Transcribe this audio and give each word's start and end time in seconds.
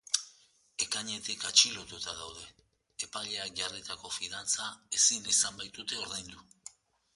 Ekainetik 0.85 1.45
atxilotuta 1.49 2.15
daude, 2.21 2.47
epaileak 3.09 3.53
jarritako 3.61 4.13
fidantza 4.17 4.73
ezin 5.01 5.31
izan 5.37 5.63
baitute 5.63 6.03
ordaindu. 6.09 6.45